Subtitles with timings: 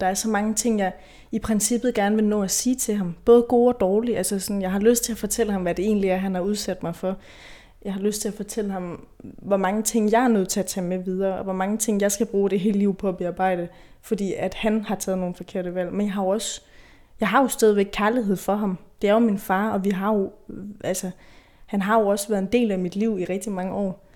[0.00, 0.92] Der er så mange ting, jeg
[1.32, 3.16] i princippet gerne vil nå at sige til ham.
[3.24, 4.16] Både gode og dårlige.
[4.16, 6.42] Altså sådan, jeg har lyst til at fortælle ham, hvad det egentlig er, han har
[6.42, 7.16] udsat mig for.
[7.84, 10.66] Jeg har lyst til at fortælle ham, hvor mange ting jeg er nødt til at
[10.66, 13.16] tage med videre, og hvor mange ting jeg skal bruge det hele liv på at
[13.16, 13.68] bearbejde,
[14.02, 15.92] fordi at han har taget nogle forkerte valg.
[15.92, 16.62] Men jeg har jo også,
[17.20, 18.78] jeg har jo stadigvæk kærlighed for ham.
[19.02, 20.32] Det er jo min far, og vi har jo,
[20.84, 21.10] altså,
[21.66, 24.08] han har jo også været en del af mit liv i rigtig mange år.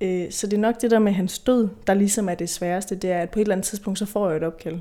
[0.00, 2.94] Øh, så det er nok det der med hans død, der ligesom er det sværeste,
[2.94, 4.78] det er, at på et eller andet tidspunkt, så får jeg et opkald.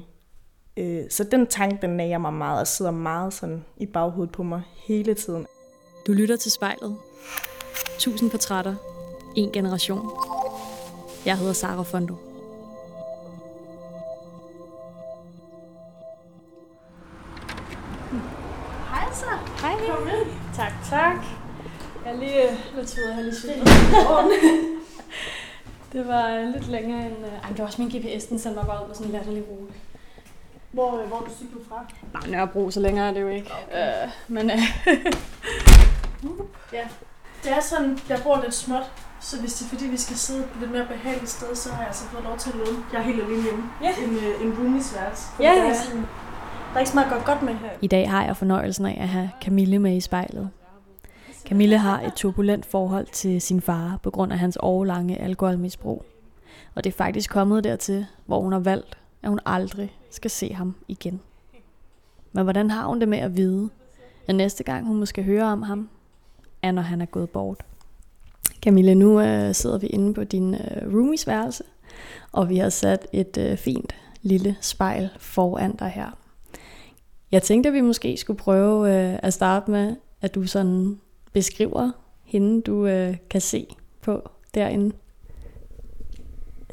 [0.78, 4.44] Øh, så den tanke, den nager mig meget, og sidder meget sådan i baghovedet på
[4.44, 5.48] mig hele tiden.
[6.08, 6.98] Du lytter til spejlet.
[8.00, 8.76] Tusind portrætter.
[9.36, 10.10] En generation.
[11.26, 12.16] Jeg hedder Sara Fondo.
[18.90, 19.26] Hej så.
[19.62, 19.74] Hej.
[19.88, 20.28] Kom ind.
[20.56, 21.26] Tak, tak.
[22.06, 23.68] Jeg lige øh, lidt ud af lige cyklet.
[25.94, 27.18] Det var øh, lidt længere end...
[27.26, 29.14] Øh, ej, det var også min GPS, den sendte mig bare ud på sådan en
[29.14, 29.74] latterlig rute.
[30.74, 31.86] Hvor, øh, hvor du cyklet fra?
[32.14, 33.52] Nej, Nørrebro, så længere er det jo ikke.
[33.68, 34.04] Okay.
[34.04, 34.58] Øh, men øh,
[36.74, 36.84] Ja.
[37.44, 40.44] Det er sådan, jeg bor lidt småt, så hvis det er fordi, vi skal sidde
[40.44, 42.78] på lidt mere behageligt sted, så har jeg altså fået lov til at låne.
[42.94, 43.64] Jeg er helt alene hjemme.
[43.82, 43.90] Ja.
[44.04, 45.24] En, øh, en roomies værelse.
[45.36, 46.00] Fordi Ja, der er sådan-
[46.70, 47.70] Der er ikke så meget godt, godt med her.
[47.82, 50.50] I dag har jeg fornøjelsen af at have Camille med i spejlet.
[51.48, 56.06] Camille har et turbulent forhold til sin far på grund af hans årlange alkoholmisbrug.
[56.76, 60.54] Og det er faktisk kommet dertil, hvor hun har valgt, at hun aldrig skal se
[60.54, 61.22] ham igen.
[62.32, 63.70] Men hvordan har hun det med at vide,
[64.28, 65.90] at næste gang hun måske hører om ham,
[66.62, 67.66] er når han er gået bort?
[68.62, 71.64] Camilla, nu øh, sidder vi inde på din øh, roomies værelse,
[72.32, 76.18] og vi har sat et øh, fint lille spejl foran dig her.
[77.32, 81.00] Jeg tænkte, at vi måske skulle prøve øh, at starte med, at du sådan
[81.34, 81.92] beskriver
[82.24, 83.68] hende, du øh, kan se
[84.02, 84.96] på derinde.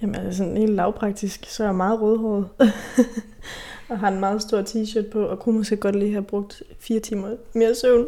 [0.03, 2.49] Jamen, altså sådan helt lavpraktisk, så er jeg meget rødhåret.
[3.89, 7.01] og har en meget stor t-shirt på, og kunne måske godt lige have brugt fire
[7.01, 8.07] timer mere søvn.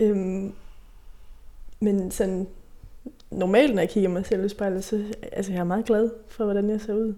[0.00, 0.52] øhm,
[1.80, 2.46] men sådan,
[3.30, 6.44] normalt, når jeg kigger mig selv i spejlet, så altså, jeg er meget glad for,
[6.44, 7.14] hvordan jeg ser ud.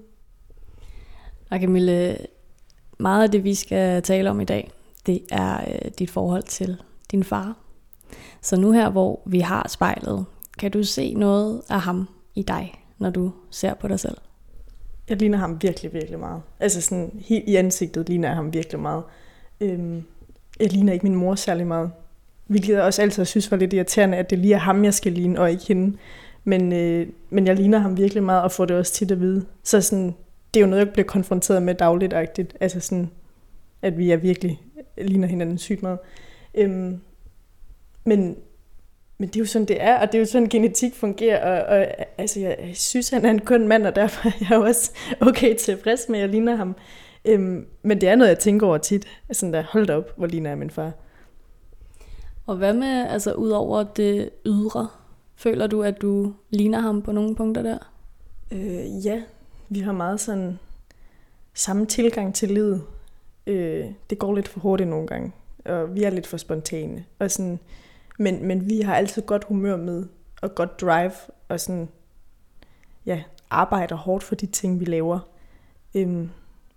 [1.51, 2.19] Og Camille,
[2.99, 4.71] meget af det, vi skal tale om i dag,
[5.07, 6.77] det er øh, dit forhold til
[7.11, 7.57] din far.
[8.43, 10.25] Så nu her, hvor vi har spejlet,
[10.59, 14.17] kan du se noget af ham i dig, når du ser på dig selv?
[15.09, 16.43] Jeg ligner ham virkelig, virkelig meget.
[16.61, 19.03] Altså sådan, helt i ansigtet ligner jeg ham virkelig meget.
[19.61, 20.05] Øhm,
[20.61, 21.91] jeg ligner ikke min mor særlig meget.
[22.47, 25.13] Hvilket jeg også altid synes var lidt irriterende, at det lige er ham, jeg skal
[25.13, 25.97] ligne, og ikke hende.
[26.45, 29.47] Men, øh, men jeg ligner ham virkelig meget, og får det også tit at vide.
[29.63, 30.15] Så sådan,
[30.55, 32.57] det er jo noget, jeg bliver konfronteret med dagligt -agtigt.
[32.61, 33.11] Altså sådan,
[33.83, 34.61] at vi er virkelig
[34.99, 35.99] ligner hinanden sygt meget.
[36.55, 37.01] Øhm,
[38.05, 38.37] men,
[39.21, 41.79] men det er jo sådan, det er, og det er jo sådan, genetik fungerer, og,
[41.79, 41.87] og
[42.19, 45.57] altså, jeg, jeg synes, han er en køn mand, og derfor er jeg også okay
[45.57, 46.77] tilfreds med, at jeg ligner ham.
[47.25, 49.07] Øhm, men det er noget, jeg tænker over tit.
[49.33, 50.93] Sådan der, hold da op, hvor ligner jeg min far.
[52.47, 54.89] Og hvad med, altså ud over det ydre,
[55.37, 57.79] føler du, at du ligner ham på nogle punkter der?
[58.53, 59.23] Øh, ja,
[59.69, 60.59] vi har meget sådan
[61.55, 62.83] samme tilgang til livet.
[63.47, 65.33] Øh, det går lidt for hurtigt nogle gange,
[65.65, 67.05] og vi er lidt for spontane.
[67.19, 67.59] Og sådan,
[68.21, 70.07] men, men vi har altid godt humør med,
[70.43, 71.13] og godt drive,
[71.49, 71.89] og sådan,
[73.07, 75.19] ja, arbejder hårdt for de ting, vi laver.
[75.95, 76.31] Øhm,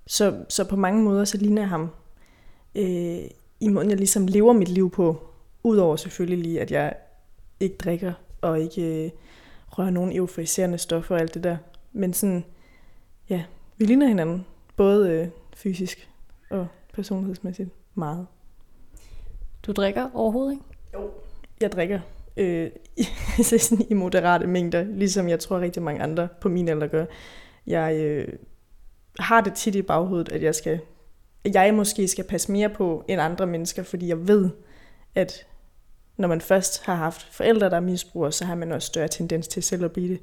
[0.07, 1.89] så, så på mange måder, så ligner jeg ham
[2.75, 3.21] øh,
[3.59, 5.29] i måden, jeg ligesom lever mit liv på.
[5.63, 6.93] Udover selvfølgelig lige, at jeg
[7.59, 9.11] ikke drikker, og ikke øh,
[9.67, 11.57] rører nogen euforiserende stoffer og alt det der.
[11.91, 12.45] Men sådan,
[13.29, 13.43] ja,
[13.77, 14.45] vi ligner hinanden.
[14.75, 16.09] Både øh, fysisk
[16.49, 18.27] og personlighedsmæssigt meget.
[19.63, 20.63] Du drikker overhovedet ikke?
[20.93, 21.11] Jo.
[21.63, 21.99] Jeg drikker
[22.37, 22.69] øh,
[23.39, 27.05] i, sådan i moderate mængder, ligesom jeg tror rigtig mange andre på min alder gør.
[27.67, 28.27] Jeg øh,
[29.19, 30.79] har det tit i baghovedet, at jeg skal
[31.53, 34.49] jeg måske skal passe mere på end andre mennesker, fordi jeg ved,
[35.15, 35.45] at
[36.17, 37.79] når man først har haft forældre, der er
[38.31, 40.19] så har man også større tendens til selv at blive det.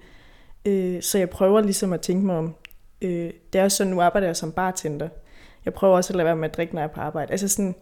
[0.64, 2.54] Øh, så jeg prøver ligesom at tænke mig om,
[3.02, 5.08] øh, det er også sådan, nu arbejder jeg som bartender.
[5.64, 7.32] Jeg prøver også at lade være med at drikke, når jeg er på arbejde.
[7.32, 7.74] Altså sådan,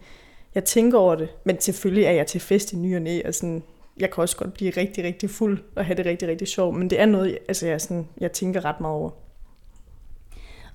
[0.55, 3.35] jeg tænker over det, men selvfølgelig er jeg til fest i ny og næ, og
[3.35, 3.63] sådan,
[4.01, 6.91] jeg kan også godt blive rigtig, rigtig fuld og have det rigtig, rigtig sjovt, men
[6.91, 9.11] det er noget, altså jeg, sådan, jeg tænker ret meget over.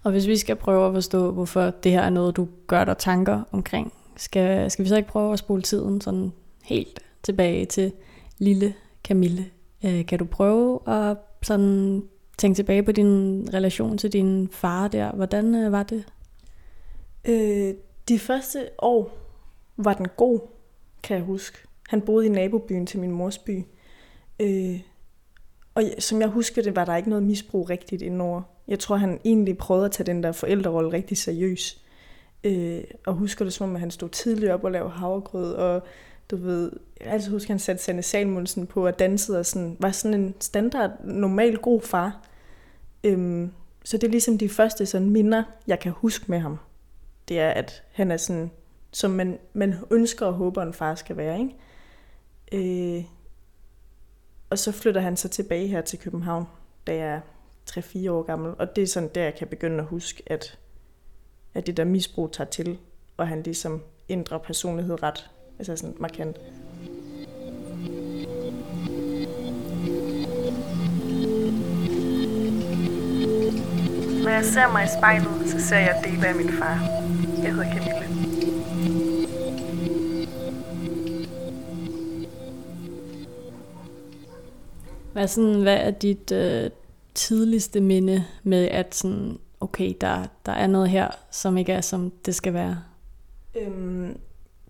[0.04, 2.98] Og hvis vi skal prøve at forstå, hvorfor det her er noget, du gør dig
[2.98, 6.32] tanker omkring, skal, skal vi så ikke prøve at spole tiden sådan
[6.64, 7.92] helt tilbage til
[8.38, 8.74] lille
[9.04, 9.46] Camille?
[9.86, 12.04] Øh, kan du prøve at sådan
[12.38, 15.12] tænke tilbage på din relation til din far der?
[15.12, 16.04] Hvordan øh, var det?
[17.26, 17.74] Øh,
[18.10, 19.18] de første år
[19.78, 20.40] var den god,
[21.04, 21.58] kan jeg huske.
[21.90, 23.66] Han boede i nabobyen til min mors by.
[24.40, 24.80] Øh,
[25.76, 28.42] og som jeg husker det, var der ikke noget misbrug rigtigt indover.
[28.68, 31.82] Jeg tror, han egentlig prøvede at tage den der forældrerolle rigtig seriøs.
[32.44, 35.84] Øh, og husker det som om, at han stod tidligt op og lavede havregrød, og
[36.32, 36.72] du ved,
[37.02, 40.20] jeg altid husker, at han satte Sanne Salmundsen på at danse, og sådan, var sådan
[40.20, 42.28] en standard, normal, god far.
[43.04, 43.52] Øhm,
[43.84, 46.58] så det er ligesom de første sådan minder, jeg kan huske med ham.
[47.28, 48.52] Det er, at han er sådan,
[48.94, 51.40] som man, man ønsker og håber, en far skal være.
[51.40, 52.98] Ikke?
[52.98, 53.04] Øh,
[54.50, 56.46] og så flytter han så tilbage her til København,
[56.88, 57.22] da jeg er
[57.72, 58.54] 3-4 år gammel.
[58.60, 60.60] Og det er sådan der, jeg kan begynde at huske, at,
[61.54, 62.80] at det der misbrug tager til,
[63.18, 65.30] og han ligesom ændrer personlighed ret
[65.60, 66.38] altså sådan markant.
[74.24, 76.80] Når jeg ser mig i spejlet, så ser jeg dele af min far.
[77.44, 78.23] Jeg hedder Camille.
[85.14, 86.70] Hvad, sådan, hvad er dit øh,
[87.16, 92.12] tidligste minde med, at sådan, okay, der, der er noget her, som ikke er, som
[92.26, 92.84] det skal være?
[93.56, 94.18] Øhm,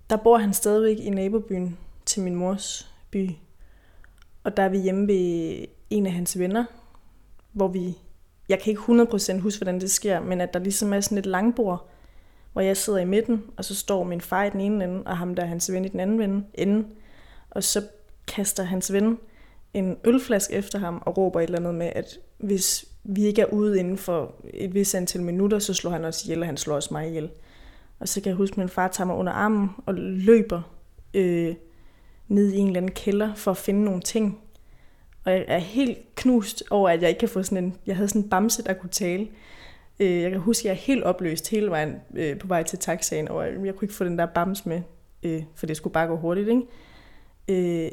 [0.10, 3.30] der bor han stadigvæk i nabobyen til min mors by.
[4.44, 6.66] Og der er vi hjemme ved en af hans venner,
[7.52, 7.98] hvor vi,
[8.50, 11.26] jeg kan ikke 100% huske, hvordan det sker, men at der ligesom er sådan et
[11.26, 11.90] langbord,
[12.54, 15.18] hvor jeg sidder i midten, og så står min far i den ene ende, og
[15.18, 16.86] ham der er hans ven i den anden ende.
[17.50, 17.84] Og så
[18.28, 19.18] kaster hans ven
[19.74, 23.46] en ølflaske efter ham og råber et eller andet med, at hvis vi ikke er
[23.46, 26.76] ude inden for et vis antal minutter, så slår han os ihjel, og han slår
[26.76, 27.30] os mig ihjel.
[28.00, 30.62] Og så kan jeg huske, at min far tager mig under armen og løber
[31.14, 31.56] øh,
[32.28, 34.40] ned i en eller anden kælder for at finde nogle ting.
[35.26, 37.76] Og jeg er helt knust over, at jeg ikke kan få sådan en...
[37.86, 39.28] Jeg havde sådan en bamse, der kunne tale.
[40.00, 42.80] Øh, jeg kan huske, at jeg er helt opløst hele vejen øh, på vej til
[42.80, 44.82] taxaen, og jeg kunne ikke få den der bams med,
[45.24, 47.86] øh, for det skulle bare gå hurtigt, ikke?
[47.86, 47.92] Øh,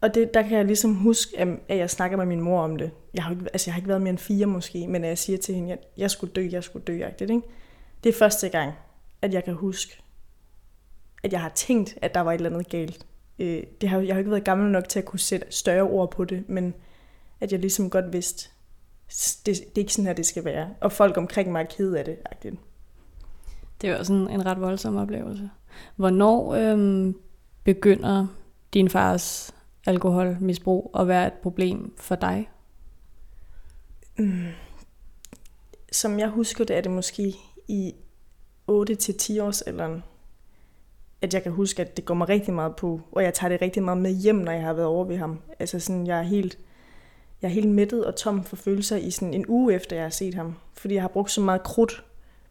[0.00, 2.90] og det, der kan jeg ligesom huske, at jeg snakker med min mor om det.
[3.14, 5.38] Jeg har, ikke, altså jeg har ikke været mere end fire måske, men jeg siger
[5.38, 6.92] til hende, at jeg skulle dø, jeg skulle dø.
[7.20, 7.42] Ikke?
[8.04, 8.72] Det er første gang,
[9.22, 10.02] at jeg kan huske,
[11.22, 13.06] at jeg har tænkt, at der var et eller andet galt.
[13.38, 16.10] Øh, det har, jeg har ikke været gammel nok til at kunne sætte større ord
[16.10, 16.74] på det, men
[17.40, 18.50] at jeg ligesom godt vidste,
[19.46, 20.68] det, det er ikke sådan her, det skal være.
[20.80, 22.16] Og folk omkring mig er ked af det.
[22.24, 22.54] Agtigt.
[23.80, 25.50] Det var sådan en ret voldsom oplevelse.
[25.96, 27.16] Hvornår øhm,
[27.64, 28.26] begynder
[28.74, 29.54] din fars
[29.86, 32.50] alkoholmisbrug at være et problem for dig?
[34.18, 34.46] Mm.
[35.92, 37.34] Som jeg husker det, er det måske
[37.68, 37.94] i
[38.70, 38.72] 8-10
[39.42, 40.02] års alderen,
[41.22, 43.62] at jeg kan huske, at det går mig rigtig meget på, og jeg tager det
[43.62, 45.40] rigtig meget med hjem, når jeg har været over ved ham.
[45.58, 46.58] Altså sådan, jeg er helt,
[47.42, 50.10] jeg er helt mættet og tom for følelser i sådan en uge efter, jeg har
[50.10, 50.54] set ham.
[50.74, 52.04] Fordi jeg har brugt så meget krudt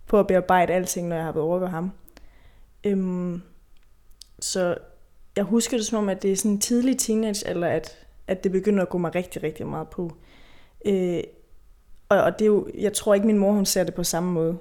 [0.07, 1.91] på at bearbejde alting, når jeg har været over ved ham.
[2.83, 3.41] Øhm,
[4.39, 4.77] så
[5.39, 7.97] jeg husker det som om, at det er sådan en tidlig teenage, eller at,
[8.27, 10.11] at det begynder at gå mig rigtig, rigtig meget på.
[10.85, 11.23] Øh,
[12.09, 14.31] og, og det er jo, jeg tror ikke, min mor hun ser det på samme
[14.31, 14.57] måde.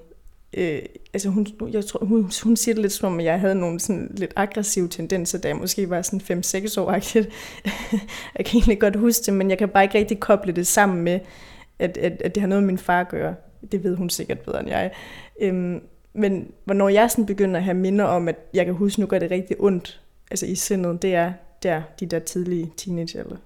[0.57, 0.83] Øh,
[1.15, 3.81] altså hun, jeg tror, hun, hun siger det lidt som om, at jeg havde nogle
[3.81, 7.31] sådan lidt aggressive tendenser, da jeg måske var sådan 5-6 år -agtigt.
[8.39, 11.03] jeg kan egentlig godt huske det, men jeg kan bare ikke rigtig koble det sammen
[11.03, 11.21] med,
[11.79, 13.35] at, at, at det har noget med min far at gøre.
[13.73, 14.91] Det ved hun sikkert bedre end jeg.
[15.41, 15.81] Øhm,
[16.13, 19.19] men hvornår jeg sådan begynder at have minder om, at jeg kan huske, nu gør
[19.19, 21.33] det rigtig ondt altså i sindet, det er
[21.63, 23.37] der, de der tidlige teenagealder.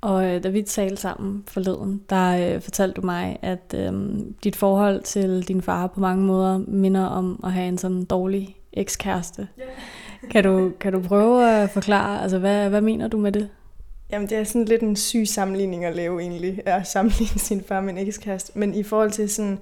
[0.00, 3.92] Og øh, da vi talte sammen forleden, der øh, fortalte du mig, at øh,
[4.44, 8.56] dit forhold til din far på mange måder minder om at have en sådan dårlig
[8.72, 9.48] ekskæreste.
[9.60, 9.70] Yeah.
[10.30, 13.48] kan, du, kan du prøve at forklare, altså hvad, hvad mener du med det?
[14.10, 17.80] Jamen det er sådan lidt en syg sammenligning at lave egentlig, at sammenligne sin far
[17.80, 18.58] med en ekskæreste.
[18.58, 19.58] Men i forhold til sådan,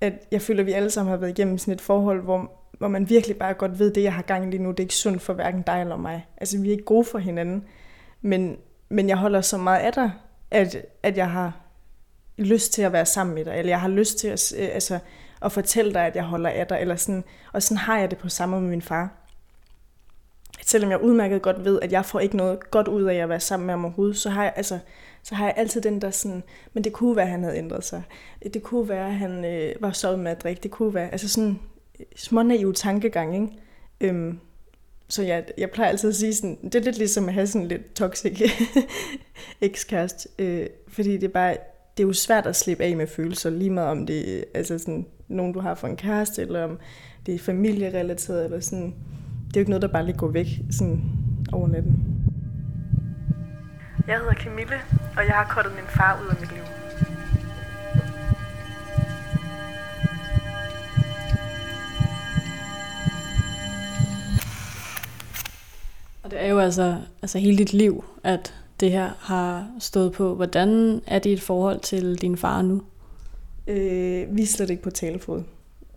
[0.00, 2.50] at jeg føler, at vi alle sammen har været igennem sådan et forhold, hvor,
[2.82, 4.84] hvor man virkelig bare godt ved, at det jeg har gang lige nu, det er
[4.84, 6.26] ikke sundt for hverken dig eller mig.
[6.36, 7.64] Altså vi er ikke gode for hinanden.
[8.22, 8.56] Men
[8.88, 10.10] men jeg holder så meget af dig,
[10.50, 11.60] at, at jeg har
[12.38, 14.98] lyst til at være sammen med dig, eller jeg har lyst til at, øh, altså,
[15.42, 18.18] at fortælle dig, at jeg holder af dig, eller sådan, og sådan har jeg det
[18.18, 19.10] på samme med min far.
[20.62, 23.40] Selvom jeg udmærket godt ved, at jeg får ikke noget godt ud af at være
[23.40, 24.78] sammen med ham overhovedet, så har jeg, altså,
[25.22, 27.84] så har jeg altid den der sådan, men det kunne være, at han havde ændret
[27.84, 28.02] sig.
[28.54, 30.62] Det kunne være, at han øh, var sovet med at drikke.
[30.62, 31.60] Det kunne være, altså sådan
[32.16, 33.48] smånaiv tankegang, ikke?
[34.00, 34.38] Øhm,
[35.08, 37.68] så jeg, jeg plejer altid at sige sådan, det er lidt ligesom at have sådan
[37.68, 38.42] lidt toxic
[39.60, 41.56] ekskæreste, øh, fordi det er bare,
[41.96, 44.78] det er jo svært at slippe af med følelser, lige meget om det er altså
[44.78, 46.78] sådan, nogen, du har for en kæreste, eller om
[47.26, 48.94] det er familierelateret, eller sådan.
[49.48, 51.02] Det er jo ikke noget, der bare lige går væk sådan
[51.52, 52.04] over natten.
[54.06, 54.76] Jeg hedder Camille,
[55.16, 56.81] og jeg har kortet min far ud af mit liv.
[66.32, 70.34] Det er jo altså, altså hele dit liv, at det her har stået på.
[70.34, 72.82] Hvordan er dit forhold til din far nu?
[73.66, 75.42] Øh, vi er slet ikke på talefod.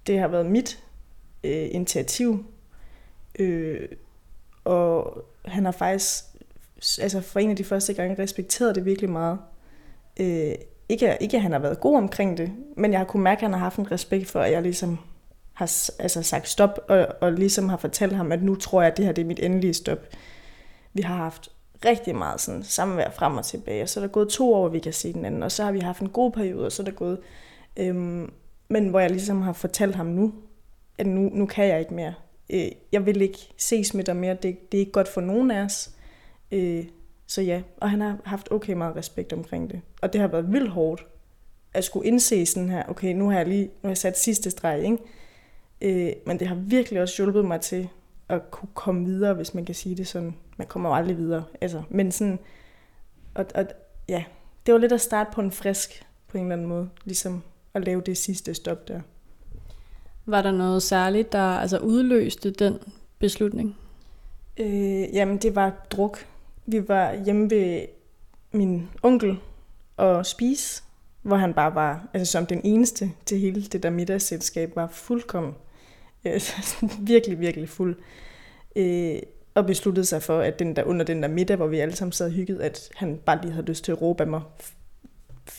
[0.08, 0.84] det har været mit
[1.44, 2.46] øh, initiativ,
[3.40, 3.88] øh,
[4.64, 6.24] og han har faktisk,
[7.02, 9.38] altså for en af de første gange, respekteret det virkelig meget.
[10.20, 10.56] Øh,
[10.90, 13.44] ikke, ikke at han har været god omkring det, men jeg har kunne mærke, at
[13.44, 15.00] han har haft en respekt for, at jeg ligesom
[15.56, 18.98] har altså sagt stop, og, og ligesom har fortalt ham, at nu tror jeg, at
[18.98, 20.00] det her det er mit endelige stop.
[20.94, 21.52] Vi har haft
[21.86, 24.80] rigtig meget sådan samvær frem og tilbage, og så er der gået to år, vi
[24.80, 26.86] kan se den anden, og så har vi haft en god periode, og så er
[26.86, 27.20] der gået,
[27.78, 28.32] øhm,
[28.70, 30.34] men hvor jeg ligesom har fortalt ham nu,
[30.98, 32.14] at nu, nu kan jeg ikke mere.
[32.50, 35.52] Øh, jeg vil ikke ses med dig mere, det, det er ikke godt for nogen
[35.52, 35.92] af os.
[36.52, 36.86] Øh,
[37.28, 39.82] så ja, og han har haft okay meget respekt omkring det.
[40.02, 41.06] Og det har været vildt hårdt
[41.76, 44.52] at skulle indse sådan her, okay, nu har jeg lige nu har jeg sat sidste
[44.52, 44.98] streg, ikke?
[45.82, 47.90] Øh, men det har virkelig også hjulpet mig til
[48.30, 50.36] at kunne komme videre, hvis man kan sige det sådan.
[50.58, 51.44] Man kommer jo aldrig videre.
[51.62, 52.40] Altså, men sådan,
[53.36, 53.66] og, og,
[54.10, 54.24] ja,
[54.66, 56.90] det var lidt at starte på en frisk, på en eller anden måde.
[57.06, 59.02] Ligesom at lave det sidste stop der.
[60.26, 62.80] Var der noget særligt, der altså udløste den
[63.20, 63.78] beslutning?
[64.58, 66.28] Øh, jamen, det var druk.
[66.66, 67.86] Vi var hjemme ved
[68.52, 69.38] min onkel
[69.98, 70.84] og spise,
[71.26, 75.54] hvor han bare var, altså som den eneste til hele det der middagsselskab, var fuldkommen
[76.26, 76.42] øh,
[77.12, 77.96] virkelig, virkelig fuld.
[78.76, 79.20] Øh,
[79.54, 82.12] og besluttede sig for, at den der, under den der middag, hvor vi alle sammen
[82.12, 84.42] sad hygget, at han bare lige havde lyst til at råbe af mig.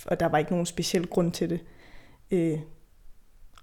[0.07, 1.61] Og der var ikke nogen speciel grund til det.
[2.31, 2.59] Øh,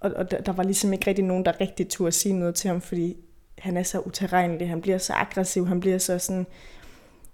[0.00, 2.68] og og der, der var ligesom ikke rigtig nogen, der rigtig turde sige noget til
[2.68, 3.16] ham, fordi
[3.58, 6.46] han er så uterrenelig, han bliver så aggressiv, han bliver så sådan,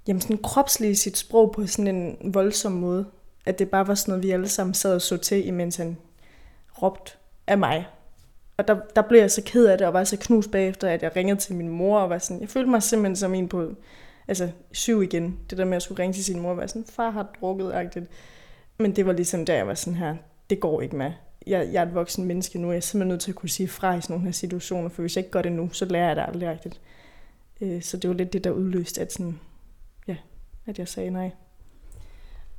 [0.08, 3.06] jamen sådan kropslig i sit sprog på sådan en voldsom måde,
[3.46, 5.96] at det bare var sådan noget, vi alle sammen sad og så til, imens han
[6.82, 7.12] råbte
[7.46, 7.86] af mig.
[8.56, 11.02] Og der, der blev jeg så ked af det, og var så knust bagefter, at
[11.02, 13.74] jeg ringede til min mor, og var sådan, jeg følte mig simpelthen som en på,
[14.28, 15.38] altså syv igen.
[15.50, 17.72] Det der med at skulle ringe til sin mor, og var sådan, far har drukket,
[17.72, 18.06] agtigt.
[18.78, 20.16] Men det var ligesom der, jeg var sådan her,
[20.50, 21.12] det går ikke med.
[21.46, 23.68] Jeg, jeg er et voksen menneske nu, jeg er simpelthen nødt til at kunne sige
[23.68, 26.06] fra i sådan nogle her situationer, for hvis jeg ikke gør det nu, så lærer
[26.06, 26.80] jeg det aldrig rigtigt.
[27.60, 29.40] Øh, så det var lidt det, der udløste, at, sådan,
[30.08, 30.16] ja,
[30.66, 31.30] at jeg sagde nej.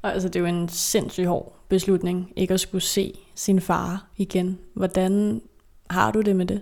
[0.01, 4.07] Og altså, det er jo en sindssygt hård beslutning, ikke at skulle se sin far
[4.17, 4.59] igen.
[4.73, 5.41] Hvordan
[5.89, 6.61] har du det med det?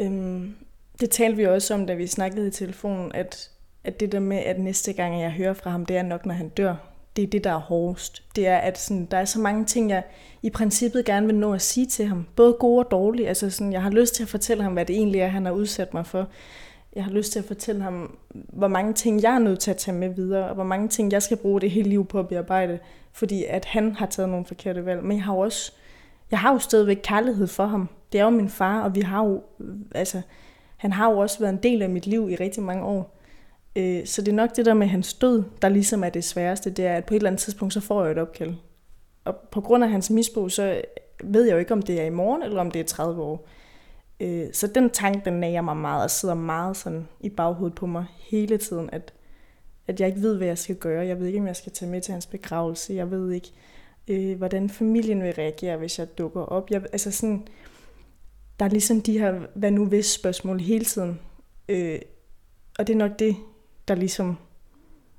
[0.00, 0.54] Øhm,
[1.00, 3.50] det talte vi også om, da vi snakkede i telefonen, at,
[3.84, 6.34] at det der med, at næste gang jeg hører fra ham, det er nok, når
[6.34, 6.74] han dør.
[7.16, 8.22] Det er det, der er hårdest.
[8.36, 10.02] Det er, at sådan, der er så mange ting, jeg
[10.42, 12.26] i princippet gerne vil nå at sige til ham.
[12.36, 13.28] Både gode og dårlige.
[13.28, 15.52] Altså sådan, jeg har lyst til at fortælle ham, hvad det egentlig er, han har
[15.52, 16.28] udsat mig for.
[16.96, 19.76] Jeg har lyst til at fortælle ham, hvor mange ting jeg er nødt til at
[19.76, 22.28] tage med videre, og hvor mange ting jeg skal bruge det hele liv på at
[22.28, 22.78] bearbejde,
[23.12, 25.04] fordi at han har taget nogle forkerte valg.
[25.04, 25.72] Men jeg har også
[26.32, 27.88] jeg har jo stadigvæk kærlighed for ham.
[28.12, 29.42] Det er jo min far, og vi har jo,
[29.94, 30.22] altså,
[30.76, 33.18] han har jo også været en del af mit liv i rigtig mange år.
[33.76, 36.70] Øh, så det er nok det der med hans død, der ligesom er det sværeste,
[36.70, 38.54] det er, at på et eller andet tidspunkt, så får jeg et opkald.
[39.24, 40.82] Og på grund af hans misbrug, så
[41.24, 43.48] ved jeg jo ikke, om det er i morgen, eller om det er 30 år.
[44.20, 47.86] Øh, så den tanke, den nager mig meget, og sidder meget sådan i baghovedet på
[47.86, 49.12] mig hele tiden, at,
[49.86, 51.06] at jeg ikke ved, hvad jeg skal gøre.
[51.06, 52.94] Jeg ved ikke, om jeg skal tage med til hans begravelse.
[52.94, 53.52] Jeg ved ikke,
[54.08, 56.70] øh, hvordan familien vil reagere, hvis jeg dukker op.
[56.70, 57.46] Jeg, altså sådan,
[58.58, 61.20] der er ligesom de her hvad nu hvis spørgsmål hele tiden.
[61.68, 61.98] Øh,
[62.78, 63.36] og det er nok det,
[63.88, 64.36] der ligesom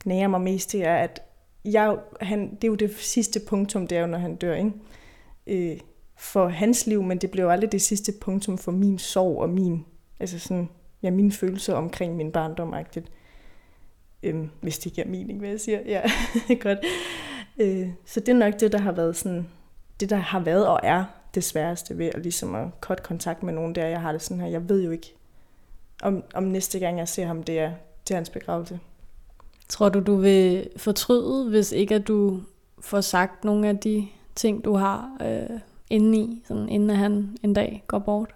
[0.05, 1.21] nærer mig mest til, er, at
[1.65, 4.71] jeg, han, det er jo det sidste punktum, det er jo, når han dør, ikke?
[5.47, 5.79] Øh,
[6.15, 9.85] for hans liv, men det blev aldrig det sidste punktum for min sorg og min,
[10.19, 10.69] altså sådan,
[11.03, 13.09] ja, mine følelser omkring min barndom -agtigt.
[14.23, 15.79] Øhm, hvis det giver mening, hvad jeg siger.
[15.85, 16.01] Ja,
[16.63, 16.79] godt.
[17.57, 19.47] Øh, så det er nok det, der har været sådan,
[19.99, 21.05] det der har været og er
[21.35, 23.85] det sværeste ved at ligesom at cut kontakt med nogen der.
[23.85, 25.15] Jeg har det sådan her, jeg ved jo ikke,
[26.01, 27.71] om, om næste gang jeg ser ham, det er
[28.05, 28.79] til hans begravelse.
[29.69, 32.41] Tror du, du vil fortryde, hvis ikke at du
[32.79, 37.83] får sagt nogle af de ting, du har øh, indeni, sådan inden han en dag
[37.87, 38.35] går bort?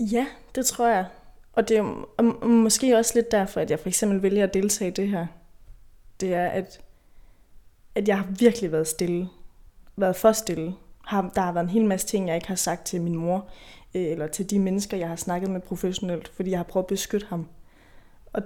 [0.00, 1.06] Ja, det tror jeg.
[1.52, 4.90] Og det er og måske også lidt derfor, at jeg for eksempel vælger at deltage
[4.90, 5.26] i det her.
[6.20, 6.80] Det er, at
[7.94, 9.28] at jeg har virkelig været stille.
[9.96, 10.74] Været for stille.
[11.04, 13.48] Har, der har været en hel masse ting, jeg ikke har sagt til min mor,
[13.94, 16.88] øh, eller til de mennesker, jeg har snakket med professionelt, fordi jeg har prøvet at
[16.88, 17.48] beskytte ham.
[18.32, 18.42] Og,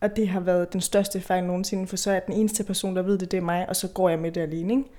[0.00, 3.02] og det har været den største fejl nogensinde, for så er den eneste person, der
[3.02, 4.72] ved det, det er mig, og så går jeg med det alene.
[4.72, 4.90] Ikke?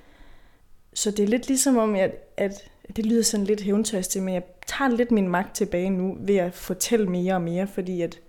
[0.93, 4.43] Så det er lidt ligesom om, at, at det lyder sådan lidt hævntørstigt, men jeg
[4.67, 8.19] tager lidt min magt tilbage nu ved at fortælle mere og mere, fordi at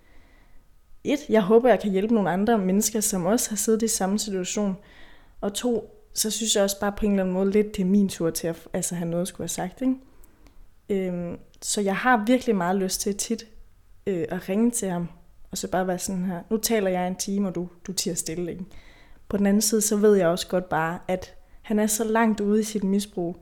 [1.04, 4.18] et, jeg håber, jeg kan hjælpe nogle andre mennesker, som også har siddet i samme
[4.18, 4.76] situation,
[5.40, 7.86] og to, så synes jeg også bare på en eller anden måde lidt, det er
[7.86, 9.82] min tur til at altså, have noget at skulle have sagt.
[9.82, 9.94] Ikke?
[10.88, 13.46] Øhm, så jeg har virkelig meget lyst til tit
[14.06, 15.08] øh, at ringe til ham,
[15.50, 18.14] og så bare være sådan her, nu taler jeg en time, og du, du tiger
[18.14, 18.52] stille.
[18.52, 18.64] Ikke?
[19.28, 21.34] På den anden side, så ved jeg også godt bare, at
[21.70, 23.36] han er så langt ude i sit misbrug,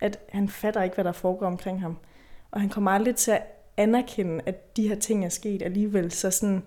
[0.00, 1.96] at han fatter ikke, hvad der foregår omkring ham.
[2.50, 3.42] Og han kommer aldrig til at
[3.76, 6.10] anerkende, at de her ting er sket alligevel.
[6.10, 6.62] Så sådan,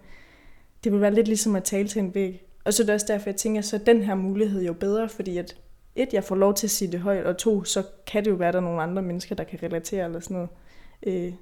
[0.84, 2.46] det vil være lidt ligesom at tale til en væg.
[2.66, 5.38] Og så er det også derfor, jeg tænker, så den her mulighed jo bedre, fordi
[5.38, 5.56] at
[5.96, 8.36] et, jeg får lov til at sige det højt, og to, så kan det jo
[8.36, 10.50] være, at der er nogle andre mennesker, der kan relatere eller sådan noget.
[11.04, 11.34] Øh,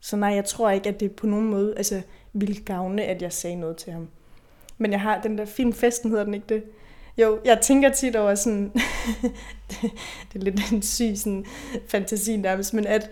[0.00, 3.32] så nej, jeg tror ikke, at det på nogen måde altså, ville gavne, at jeg
[3.32, 4.08] sagde noget til ham.
[4.78, 6.64] Men jeg har den der film Festen, hedder den ikke det?
[7.18, 8.72] Jo, jeg tænker tit over sådan,
[9.70, 9.80] det,
[10.32, 11.44] det er lidt en syg sådan,
[11.88, 13.10] fantasi nærmest, men at,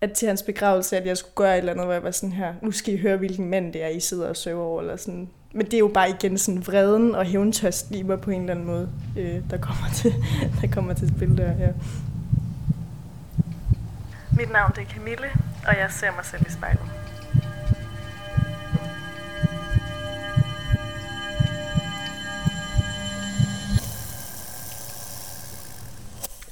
[0.00, 2.32] at til hans begravelse, at jeg skulle gøre et eller andet, hvor jeg var sådan
[2.32, 4.96] her, nu skal I høre, hvilken mand det er, I sidder og søger over, eller
[4.96, 5.28] sådan.
[5.52, 8.54] Men det er jo bare igen sådan vreden og hævntørst i mig på en eller
[8.54, 8.88] anden måde,
[9.18, 10.14] øh, der, kommer til,
[10.60, 11.68] der kommer til spil der, ja.
[14.36, 15.26] Mit navn det er Camille,
[15.66, 16.99] og jeg ser mig selv i spejlet.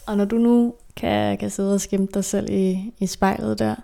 [0.08, 3.76] Og når du nu kan, kan sidde og skimte dig selv i, i spejlet der,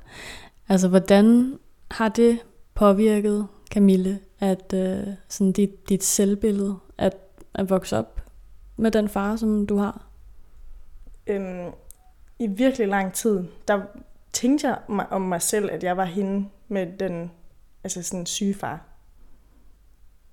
[0.69, 1.59] altså hvordan
[1.91, 2.39] har det
[2.75, 7.17] påvirket Camille, at øh, sådan dit, dit selvbillede, at,
[7.55, 8.21] at vokse op
[8.77, 10.07] med den far, som du har?
[11.27, 11.71] Øhm,
[12.39, 13.81] I virkelig lang tid, der
[14.33, 17.31] tænkte jeg mig om mig selv, at jeg var hende med den
[17.85, 18.85] altså sådan syge far.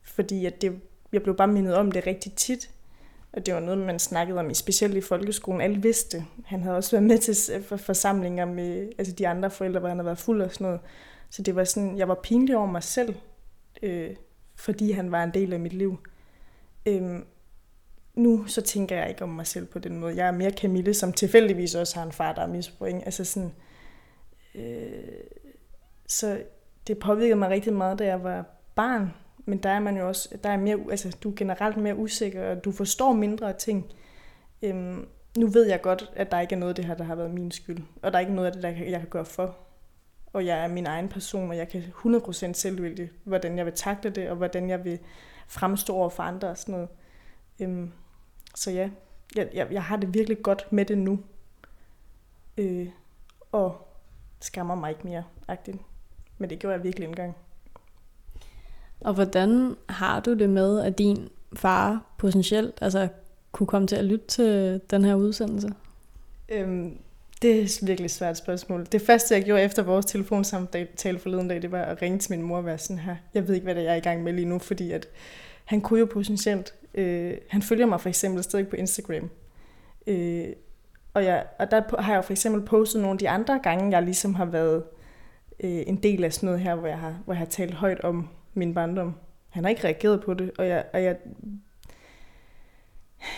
[0.03, 0.81] Fordi at det,
[1.11, 2.69] jeg blev bare mindet om det rigtig tit.
[3.33, 5.61] Og det var noget, man snakkede om, specielt i folkeskolen.
[5.61, 6.25] Alle vidste.
[6.45, 10.05] Han havde også været med til forsamlinger med altså de andre forældre, hvor han havde
[10.05, 10.79] været fuld og sådan noget.
[11.29, 13.15] Så det var sådan, jeg var pinlig over mig selv,
[13.83, 14.15] øh,
[14.55, 15.97] fordi han var en del af mit liv.
[16.85, 17.25] Øhm,
[18.15, 20.15] nu så tænker jeg ikke om mig selv på den måde.
[20.15, 22.87] Jeg er mere Camille, som tilfældigvis også har en far, der er misbrug.
[22.87, 23.53] Altså sådan,
[24.55, 25.03] øh,
[26.07, 26.43] så
[26.87, 28.45] det påvirkede mig rigtig meget, da jeg var
[28.75, 29.13] barn.
[29.45, 32.51] Men der er man jo også, der er mere, altså, du er generelt mere usikker,
[32.51, 33.91] og du forstår mindre af ting.
[34.61, 35.07] Øhm,
[35.37, 37.31] nu ved jeg godt, at der ikke er noget af det her, der har været
[37.31, 37.83] min skyld.
[38.01, 39.57] Og der er ikke noget af det, der jeg kan gøre for.
[40.33, 43.73] Og jeg er min egen person, og jeg kan 100% selv vælge, hvordan jeg vil
[43.73, 44.99] takle det, og hvordan jeg vil
[45.47, 46.89] fremstå over for andre og sådan noget.
[47.59, 47.91] Øhm,
[48.55, 48.89] så ja,
[49.35, 51.19] jeg, jeg, jeg har det virkelig godt med det nu.
[52.57, 52.87] Øh,
[53.51, 53.87] og
[54.39, 55.77] skammer mig ikke mere, agtigt.
[56.37, 57.35] Men det gjorde jeg virkelig engang.
[59.01, 63.07] Og hvordan har du det med, at din far potentielt altså,
[63.51, 65.69] kunne komme til at lytte til den her udsendelse?
[66.49, 66.97] Øhm,
[67.41, 68.87] det er et virkelig svært spørgsmål.
[68.91, 72.41] Det første, jeg gjorde efter vores telefonsamtale forleden dag, det var at ringe til min
[72.41, 73.15] mor og være sådan her.
[73.33, 75.07] Jeg ved ikke, hvad det er, jeg er i gang med lige nu, fordi at
[75.65, 76.73] han kunne jo potentielt...
[76.93, 79.29] Øh, han følger mig for eksempel stadig på Instagram.
[80.07, 80.47] Øh,
[81.13, 84.03] og, jeg, og der har jeg for eksempel postet nogle af de andre gange, jeg
[84.03, 84.83] ligesom har været
[85.59, 88.01] øh, en del af sådan noget her, hvor jeg har, hvor jeg har talt højt
[88.01, 89.15] om min barndom.
[89.49, 91.17] Han har ikke reageret på det, og jeg, og jeg,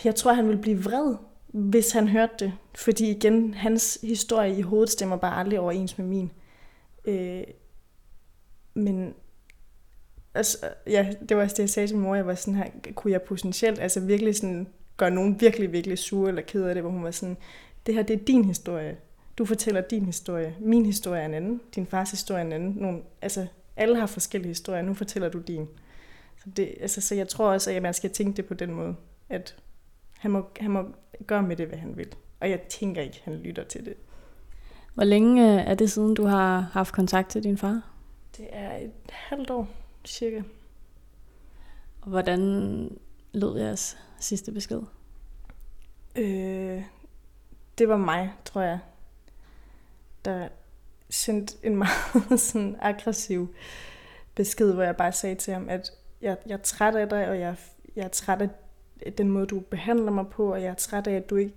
[0.04, 1.15] jeg tror, han vil blive vred,
[1.47, 2.54] hvis han hørte det.
[2.76, 6.32] Fordi igen, hans historie i hovedet stemmer bare aldrig overens med min.
[7.06, 7.43] Øh,
[8.73, 9.13] men
[10.34, 12.15] altså, ja, det var også det, jeg sagde til min mor.
[12.15, 16.30] Jeg var sådan her, kunne jeg potentielt altså virkelig sådan gøre nogen virkelig, virkelig sure
[16.30, 17.38] eller ked af det, hvor hun var sådan,
[17.86, 18.97] det her det er din historie.
[19.38, 20.56] Du fortæller din historie.
[20.60, 21.62] Min historie er en anden.
[21.76, 22.73] Din fars historie er en anden.
[22.78, 24.82] Nogle, altså, alle har forskellige historier.
[24.82, 25.68] Nu fortæller du din.
[26.44, 28.96] Så, det, altså, så jeg tror også, at man skal tænke det på den måde,
[29.30, 29.56] at
[30.18, 30.86] han må, han må
[31.28, 32.16] gøre med det, hvad han vil.
[32.40, 33.94] Og jeg tænker ikke, at han lytter til det.
[34.94, 37.82] Hvor længe øh, er det siden, du har haft kontakt til din far?
[38.38, 39.68] Det er et halvt år,
[40.06, 40.42] cirka.
[42.02, 42.40] Og hvordan
[43.34, 44.82] lød jeres sidste besked?
[46.16, 46.84] Øh,
[47.78, 48.80] det var mig, tror jeg,
[50.26, 50.48] der
[51.13, 53.56] sendte en meget sådan aggressiv
[54.36, 57.39] besked, hvor jeg bare sagde til ham, at jeg, jeg er træt af dig, og
[57.39, 57.56] jeg,
[57.95, 61.13] jeg er træt af den måde, du behandler mig på, og jeg er træt af,
[61.13, 61.56] at du ikke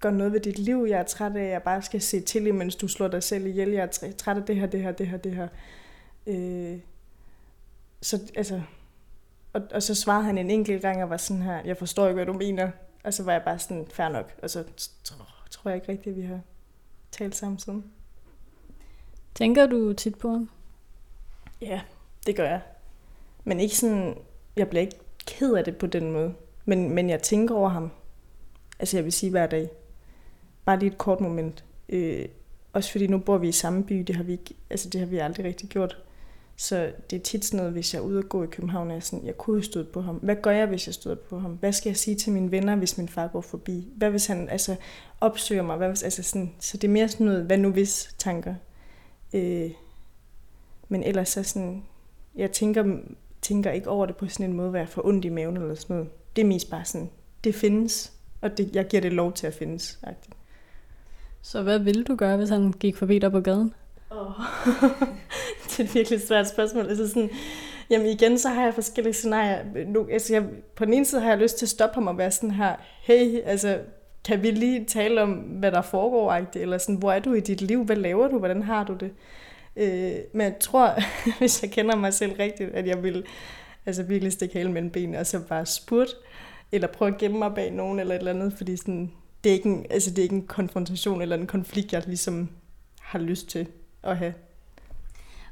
[0.00, 0.86] gør noget ved dit liv.
[0.88, 3.46] Jeg er træt af, at jeg bare skal se til, mens du slår dig selv
[3.46, 3.70] ihjel.
[3.70, 5.48] Jeg er træt af det her, det her, det her, det her.
[6.26, 6.78] Øh,
[8.02, 8.62] så altså,
[9.52, 12.14] og, og så svarede han en enkelt gang og var sådan her, jeg forstår ikke,
[12.14, 12.70] hvad du mener.
[13.04, 14.34] Og så var jeg bare sådan, fair nok.
[14.42, 14.64] Og så
[15.50, 16.40] tror, jeg ikke rigtigt, at vi har
[17.10, 17.84] talt sammen siden.
[19.34, 20.50] Tænker du tit på ham?
[21.60, 21.80] Ja,
[22.26, 22.60] det gør jeg.
[23.44, 24.14] Men ikke sådan,
[24.56, 26.34] jeg bliver ikke ked af det på den måde.
[26.64, 27.90] Men, men jeg tænker over ham.
[28.78, 29.70] Altså jeg vil sige hver dag.
[30.64, 31.64] Bare lige et kort moment.
[31.88, 32.28] Øh,
[32.72, 35.06] også fordi nu bor vi i samme by, det har vi, ikke, altså det har
[35.06, 35.98] vi aldrig rigtig gjort.
[36.56, 38.94] Så det er tit sådan noget, hvis jeg er ude og gå i København, og
[38.94, 40.16] jeg, sådan, jeg kunne have stået på ham.
[40.16, 41.52] Hvad gør jeg, hvis jeg stod på ham?
[41.52, 43.88] Hvad skal jeg sige til mine venner, hvis min far går forbi?
[43.96, 44.76] Hvad hvis han altså,
[45.20, 45.76] opsøger mig?
[45.76, 48.54] Hvad hvis, altså sådan, så det er mere sådan noget, hvad nu hvis tanker.
[49.34, 49.70] Øh,
[50.88, 51.84] men ellers så sådan,
[52.36, 52.98] jeg tænker,
[53.42, 55.74] tænker ikke over det på sådan en måde, hvor jeg får ondt i maven eller
[55.74, 56.10] sådan noget.
[56.36, 57.10] Det er mest bare sådan,
[57.44, 59.98] det findes, og det, jeg giver det lov til at findes.
[61.42, 63.74] Så hvad ville du gøre, hvis han gik forbi dig på gaden?
[64.10, 64.26] Oh.
[65.68, 66.86] det er et virkelig svært spørgsmål.
[66.86, 67.30] Altså sådan,
[67.90, 69.84] jamen igen, så har jeg forskellige scenarier.
[69.86, 70.44] Nu, altså jeg,
[70.76, 72.76] på den ene side har jeg lyst til at stoppe ham og være sådan her,
[73.02, 73.78] hey, altså,
[74.24, 77.60] kan vi lige tale om, hvad der foregår, eller sådan, hvor er du i dit
[77.60, 79.10] liv, hvad laver du, hvordan har du det?
[79.76, 80.94] Øh, men jeg tror,
[81.38, 83.24] hvis jeg kender mig selv rigtigt, at jeg vil
[83.86, 86.08] altså virkelig stikke halen mellem benene, og så bare spurt,
[86.72, 89.12] eller prøve at gemme mig bag nogen, eller et eller andet, fordi sådan,
[89.44, 92.48] det, er ikke en, altså det er ikke en konfrontation eller en konflikt, jeg ligesom
[93.00, 93.66] har lyst til
[94.02, 94.34] at have.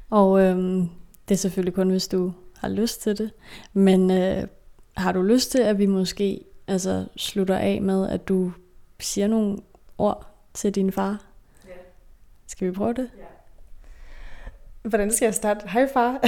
[0.09, 0.89] Og øhm,
[1.29, 3.31] det er selvfølgelig kun, hvis du har lyst til det.
[3.73, 4.47] Men øh,
[4.97, 8.51] har du lyst til, at vi måske altså, slutter af med, at du
[8.99, 9.57] siger nogle
[9.97, 11.25] ord til din far?
[11.67, 11.73] Ja.
[12.47, 13.09] Skal vi prøve det?
[13.17, 13.23] Ja.
[14.89, 15.67] Hvordan skal jeg starte?
[15.67, 16.19] Hej far.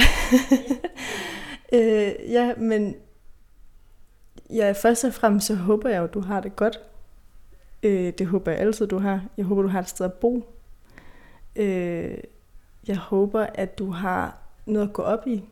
[1.72, 2.96] øh, ja, men
[4.50, 6.80] ja, først og fremmest så håber jeg jo, at du har det godt.
[7.82, 9.24] Øh, det håber jeg altid, du har.
[9.36, 10.54] Jeg håber, du har et sted at bo.
[11.56, 12.18] Øh,
[12.88, 15.44] jeg håber, at du har noget at gå op i.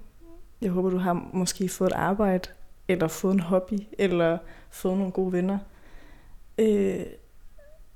[0.61, 2.49] Jeg håber, du har måske fået et arbejde,
[2.89, 4.39] eller fået en hobby, eller
[4.71, 5.59] fået nogle gode venner.
[6.59, 7.07] Øh,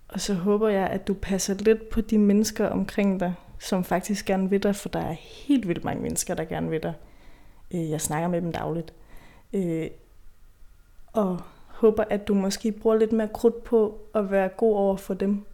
[0.09, 4.27] og så håber jeg, at du passer lidt på de mennesker omkring dig, som faktisk
[4.27, 6.95] gerne vil dig, for der er helt vildt mange mennesker, der gerne vil dig.
[7.75, 8.93] Øh, jeg snakker med dem dagligt.
[9.53, 9.91] Øh,
[11.13, 15.15] og håber, at du måske bruger lidt mere krudt på at være god over for
[15.15, 15.45] dem,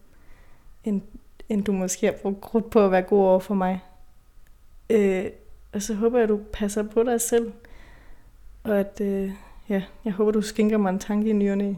[0.83, 1.01] end,
[1.49, 3.79] end du måske har brugt krudt på at være god over for mig.
[4.89, 5.25] Øh,
[5.73, 7.51] og så håber jeg, at du passer på dig selv,
[8.63, 9.31] og at øh,
[9.69, 11.77] ja, jeg håber, du skænker mig en tanke i nyerne.